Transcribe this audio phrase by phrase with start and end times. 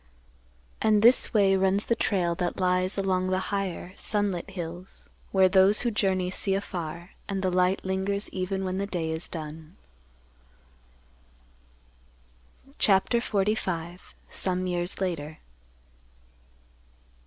[0.81, 5.81] And this way runs the trail that lies along the higher, sunlit hills where those
[5.81, 9.77] who journey see afar and the light lingers even when the day is done.
[12.79, 13.99] CHAPTER XLV.
[14.31, 15.37] SOME YEARS LATER.